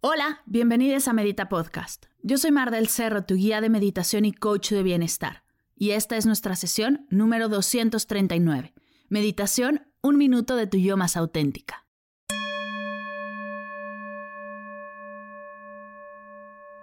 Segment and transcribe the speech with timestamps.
[0.00, 2.06] Hola, bienvenidos a Medita Podcast.
[2.22, 5.42] Yo soy Mar del Cerro, tu guía de meditación y coach de bienestar.
[5.74, 8.74] Y esta es nuestra sesión número 239.
[9.08, 11.84] Meditación, un minuto de tu yo más auténtica.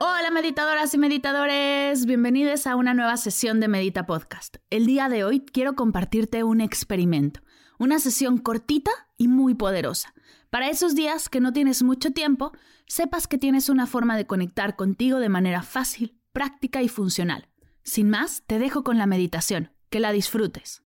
[0.00, 4.56] Hola meditadoras y meditadores, bienvenidos a una nueva sesión de Medita Podcast.
[4.68, 7.38] El día de hoy quiero compartirte un experimento,
[7.78, 10.14] una sesión cortita y muy poderosa.
[10.50, 12.52] Para esos días que no tienes mucho tiempo,
[12.86, 17.48] sepas que tienes una forma de conectar contigo de manera fácil, práctica y funcional.
[17.82, 19.70] Sin más, te dejo con la meditación.
[19.90, 20.82] Que la disfrutes.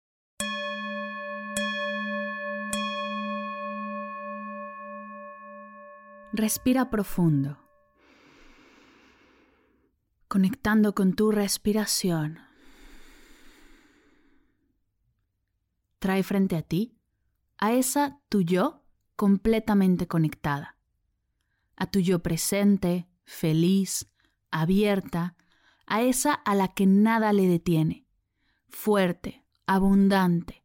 [6.33, 7.59] Respira profundo,
[10.29, 12.48] conectando con tu respiración.
[15.99, 16.95] Trae frente a ti
[17.59, 18.85] a esa tu yo
[19.17, 20.77] completamente conectada,
[21.77, 24.09] a tu yo presente, feliz,
[24.51, 25.35] abierta,
[25.87, 28.07] a esa a la que nada le detiene,
[28.69, 30.65] fuerte, abundante,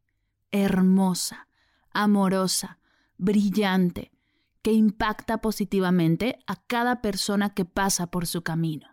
[0.52, 1.48] hermosa,
[1.90, 2.78] amorosa,
[3.16, 4.12] brillante,
[4.62, 8.88] que impacta positivamente a cada persona que pasa por su camino.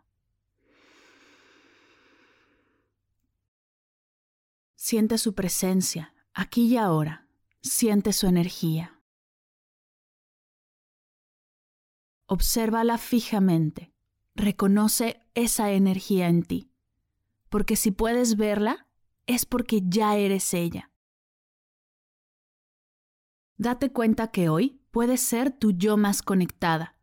[4.75, 7.27] Siente su presencia, aquí y ahora,
[7.61, 9.01] siente su energía.
[12.25, 13.93] Obsérvala fijamente.
[14.35, 16.71] Reconoce esa energía en ti.
[17.49, 18.87] Porque si puedes verla,
[19.27, 20.91] es porque ya eres ella.
[23.57, 26.95] Date cuenta que hoy puedes ser tu yo más conectada,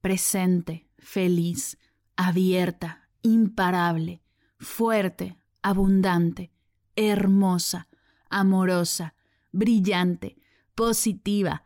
[0.00, 1.78] presente, feliz,
[2.16, 4.22] abierta, imparable,
[4.58, 6.52] fuerte, abundante,
[6.94, 7.88] hermosa,
[8.30, 9.14] amorosa,
[9.52, 10.36] brillante,
[10.74, 11.62] positiva.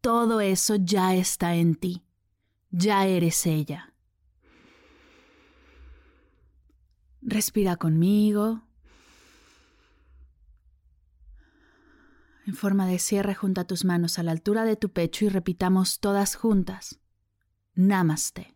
[0.00, 2.06] Todo eso ya está en ti
[2.70, 3.92] ya eres ella.
[7.22, 8.62] Respira conmigo.
[12.46, 15.98] En forma de cierre, junta tus manos a la altura de tu pecho y repitamos
[15.98, 17.00] todas juntas.
[17.74, 18.55] Namaste.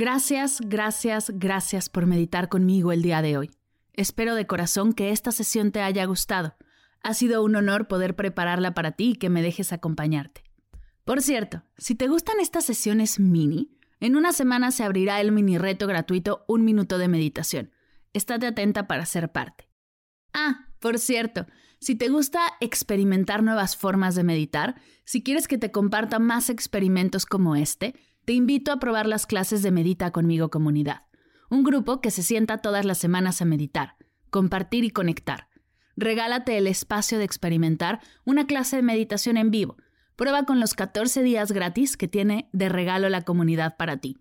[0.00, 3.50] Gracias, gracias, gracias por meditar conmigo el día de hoy.
[3.94, 6.54] Espero de corazón que esta sesión te haya gustado.
[7.02, 10.44] Ha sido un honor poder prepararla para ti y que me dejes acompañarte.
[11.04, 15.58] Por cierto, si te gustan estas sesiones mini, en una semana se abrirá el mini
[15.58, 17.72] reto gratuito Un Minuto de Meditación.
[18.12, 19.68] Estate atenta para ser parte.
[20.32, 21.46] Ah, por cierto,
[21.80, 27.26] si te gusta experimentar nuevas formas de meditar, si quieres que te comparta más experimentos
[27.26, 27.96] como este,
[28.28, 31.04] te invito a probar las clases de Medita conmigo comunidad.
[31.48, 33.96] Un grupo que se sienta todas las semanas a meditar,
[34.28, 35.48] compartir y conectar
[35.96, 39.78] regálate el espacio de experimentar una clase de meditación en vivo.
[40.14, 44.18] Prueba con los 14 días gratis que tiene de regalo la comunidad para ti.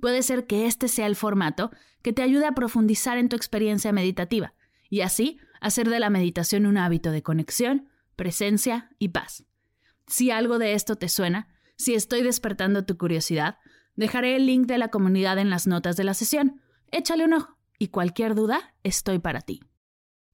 [0.00, 3.90] Puede ser que este sea el formato que te ayude a profundizar en tu experiencia
[3.90, 4.54] meditativa
[4.88, 9.46] y así hacer de la meditación un hábito de conexión, presencia y paz.
[10.06, 13.58] Si algo de esto te suena, si estoy despertando tu curiosidad,
[13.94, 16.60] dejaré el link de la comunidad en las notas de la sesión.
[16.90, 19.60] Échale un ojo y cualquier duda, estoy para ti.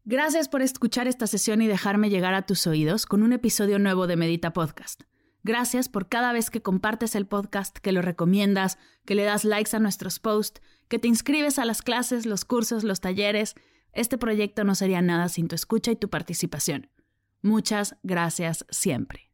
[0.07, 4.07] Gracias por escuchar esta sesión y dejarme llegar a tus oídos con un episodio nuevo
[4.07, 5.03] de Medita Podcast.
[5.43, 9.77] Gracias por cada vez que compartes el podcast, que lo recomiendas, que le das likes
[9.77, 13.55] a nuestros posts, que te inscribes a las clases, los cursos, los talleres.
[13.93, 16.91] Este proyecto no sería nada sin tu escucha y tu participación.
[17.43, 19.34] Muchas gracias siempre.